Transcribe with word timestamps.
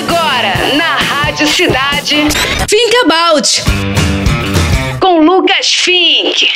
Agora, 0.00 0.74
na 0.76 0.96
Rádio 0.96 1.46
Cidade, 1.46 2.16
Think 2.66 2.96
About. 3.04 3.62
Com 4.98 5.20
Lucas 5.20 5.74
Fink. 5.74 6.48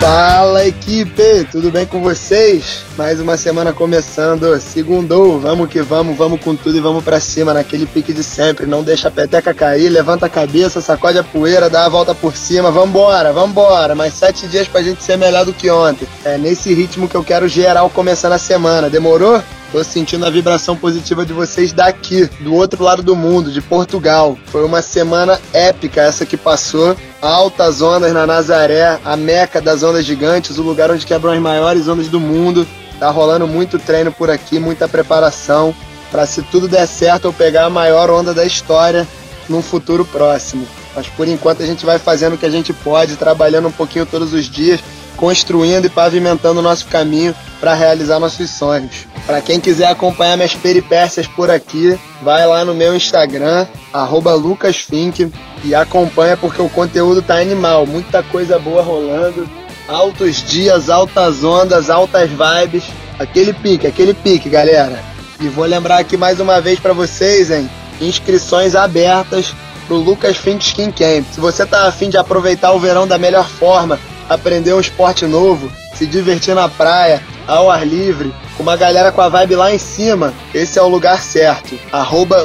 Fala 0.00 0.66
equipe, 0.66 1.46
tudo 1.52 1.70
bem 1.70 1.86
com 1.86 2.02
vocês? 2.02 2.84
Mais 2.98 3.20
uma 3.20 3.36
semana 3.36 3.72
começando, 3.72 4.60
segundou, 4.60 5.38
vamos 5.38 5.68
que 5.68 5.80
vamos, 5.82 6.16
vamos 6.16 6.40
com 6.40 6.56
tudo 6.56 6.76
e 6.76 6.80
vamos 6.80 7.04
para 7.04 7.20
cima, 7.20 7.54
naquele 7.54 7.86
pique 7.86 8.12
de 8.12 8.24
sempre, 8.24 8.66
não 8.66 8.82
deixa 8.82 9.06
a 9.06 9.10
peteca 9.10 9.54
cair, 9.54 9.88
levanta 9.88 10.26
a 10.26 10.28
cabeça, 10.28 10.80
sacode 10.80 11.16
a 11.16 11.22
poeira, 11.22 11.70
dá 11.70 11.86
a 11.86 11.88
volta 11.88 12.12
por 12.12 12.34
cima, 12.34 12.72
vambora, 12.72 13.32
vambora, 13.32 13.94
mais 13.94 14.14
sete 14.14 14.48
dias 14.48 14.66
pra 14.66 14.82
gente 14.82 15.02
ser 15.02 15.16
melhor 15.16 15.44
do 15.44 15.52
que 15.52 15.70
ontem. 15.70 16.08
É 16.24 16.36
nesse 16.36 16.74
ritmo 16.74 17.08
que 17.08 17.14
eu 17.14 17.22
quero 17.22 17.46
geral 17.46 17.88
começar 17.88 18.28
na 18.28 18.38
semana, 18.38 18.90
demorou? 18.90 19.40
Tô 19.74 19.82
sentindo 19.82 20.24
a 20.24 20.30
vibração 20.30 20.76
positiva 20.76 21.26
de 21.26 21.32
vocês 21.32 21.72
daqui, 21.72 22.26
do 22.38 22.54
outro 22.54 22.84
lado 22.84 23.02
do 23.02 23.16
mundo, 23.16 23.50
de 23.50 23.60
Portugal. 23.60 24.38
Foi 24.46 24.64
uma 24.64 24.80
semana 24.80 25.40
épica 25.52 26.00
essa 26.00 26.24
que 26.24 26.36
passou. 26.36 26.96
Altas 27.20 27.82
ondas 27.82 28.12
na 28.12 28.24
Nazaré, 28.24 29.00
a 29.04 29.16
meca 29.16 29.60
das 29.60 29.82
ondas 29.82 30.04
gigantes, 30.04 30.58
o 30.58 30.62
lugar 30.62 30.92
onde 30.92 31.04
quebram 31.04 31.32
as 31.32 31.40
maiores 31.40 31.88
ondas 31.88 32.06
do 32.06 32.20
mundo. 32.20 32.64
Tá 33.00 33.10
rolando 33.10 33.48
muito 33.48 33.76
treino 33.76 34.12
por 34.12 34.30
aqui, 34.30 34.60
muita 34.60 34.86
preparação 34.86 35.74
para 36.08 36.24
se 36.24 36.40
tudo 36.42 36.68
der 36.68 36.86
certo 36.86 37.24
eu 37.24 37.32
pegar 37.32 37.64
a 37.64 37.70
maior 37.70 38.10
onda 38.10 38.32
da 38.32 38.44
história 38.44 39.04
num 39.48 39.60
futuro 39.60 40.04
próximo. 40.04 40.68
Mas 40.94 41.08
por 41.08 41.26
enquanto 41.26 41.64
a 41.64 41.66
gente 41.66 41.84
vai 41.84 41.98
fazendo 41.98 42.34
o 42.34 42.38
que 42.38 42.46
a 42.46 42.50
gente 42.50 42.72
pode, 42.72 43.16
trabalhando 43.16 43.66
um 43.66 43.72
pouquinho 43.72 44.06
todos 44.06 44.32
os 44.32 44.44
dias, 44.44 44.78
construindo 45.16 45.86
e 45.86 45.90
pavimentando 45.90 46.60
o 46.60 46.62
nosso 46.62 46.86
caminho 46.86 47.34
para 47.60 47.74
realizar 47.74 48.18
nossos 48.18 48.50
sonhos. 48.50 49.06
Para 49.26 49.40
quem 49.40 49.58
quiser 49.58 49.86
acompanhar 49.86 50.36
minhas 50.36 50.54
peripécias 50.54 51.26
por 51.26 51.50
aqui, 51.50 51.98
vai 52.22 52.46
lá 52.46 52.64
no 52.64 52.74
meu 52.74 52.94
Instagram, 52.94 53.66
lucasfink, 54.38 55.32
e 55.64 55.74
acompanha 55.74 56.36
porque 56.36 56.60
o 56.60 56.68
conteúdo 56.68 57.22
tá 57.22 57.38
animal, 57.38 57.86
muita 57.86 58.22
coisa 58.22 58.58
boa 58.58 58.82
rolando, 58.82 59.48
altos 59.88 60.42
dias, 60.42 60.90
altas 60.90 61.42
ondas, 61.42 61.88
altas 61.88 62.28
vibes, 62.30 62.84
aquele 63.18 63.52
pique, 63.52 63.86
aquele 63.86 64.12
pique, 64.12 64.48
galera. 64.50 65.02
E 65.40 65.48
vou 65.48 65.64
lembrar 65.64 65.98
aqui 65.98 66.16
mais 66.16 66.38
uma 66.38 66.60
vez 66.60 66.78
para 66.78 66.92
vocês, 66.92 67.50
hein, 67.50 67.68
inscrições 68.00 68.74
abertas 68.74 69.54
pro 69.86 69.96
Lucas 69.96 70.36
Fink 70.36 70.64
Skin 70.64 70.90
Camp. 70.90 71.24
Se 71.32 71.40
você 71.40 71.64
tá 71.64 71.86
afim 71.86 72.08
de 72.08 72.16
aproveitar 72.16 72.72
o 72.72 72.78
verão 72.78 73.06
da 73.06 73.18
melhor 73.18 73.48
forma, 73.48 73.98
aprender 74.28 74.74
um 74.74 74.80
esporte 74.80 75.26
novo, 75.26 75.70
se 75.94 76.06
divertir 76.06 76.54
na 76.54 76.68
praia, 76.68 77.22
ao 77.46 77.70
ar 77.70 77.86
livre, 77.86 78.34
com 78.56 78.62
uma 78.62 78.76
galera 78.76 79.12
com 79.12 79.20
a 79.20 79.28
vibe 79.28 79.56
lá 79.56 79.72
em 79.72 79.78
cima, 79.78 80.32
esse 80.52 80.78
é 80.78 80.82
o 80.82 80.88
lugar 80.88 81.20
certo. 81.20 81.78
Arroba 81.92 82.44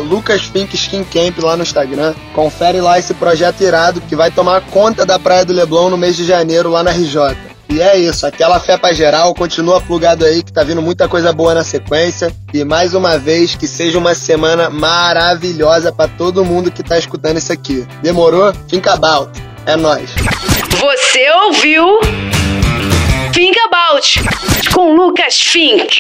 Skin 0.74 1.04
Camp 1.04 1.40
lá 1.42 1.56
no 1.56 1.64
Instagram. 1.64 2.14
Confere 2.34 2.82
lá 2.82 3.00
esse 3.00 3.14
projeto 3.14 3.62
irado 3.62 4.02
que 4.02 4.16
vai 4.16 4.32
tomar 4.32 4.62
conta 4.62 5.06
da 5.06 5.18
Praia 5.18 5.46
do 5.46 5.54
Leblon 5.54 5.90
no 5.90 5.98
mês 5.98 6.16
de 6.16 6.26
janeiro 6.26 6.70
lá 6.70 6.84
na 6.84 6.92
RJ. 6.92 7.50
E 7.70 7.82
é 7.82 7.96
isso, 8.00 8.26
aquela 8.26 8.60
fé 8.60 8.78
pra 8.80 8.94
geral, 8.94 9.32
continua 9.36 9.80
plugado 9.80 10.26
aí 10.26 10.42
que 10.42 10.52
tá 10.52 10.64
vindo 10.64 10.82
muita 10.82 11.08
coisa 11.08 11.32
boa 11.32 11.54
na 11.54 11.64
sequência. 11.64 12.34
E 12.52 12.64
mais 12.64 12.96
uma 12.96 13.20
vez, 13.20 13.54
que 13.54 13.68
seja 13.68 14.00
uma 14.00 14.16
semana 14.16 14.72
maravilhosa 14.72 15.92
para 15.92 16.10
todo 16.10 16.44
mundo 16.44 16.72
que 16.72 16.82
tá 16.82 16.98
escutando 16.98 17.38
isso 17.38 17.54
aqui. 17.54 17.88
Demorou? 18.02 18.52
Think 18.68 18.90
about. 18.90 19.49
É 19.70 19.76
nóis. 19.76 20.16
Você 20.80 21.30
ouviu? 21.30 22.00
Think 23.32 23.56
About 23.68 24.20
com 24.74 24.96
Lucas 24.96 25.40
Fink. 25.40 26.00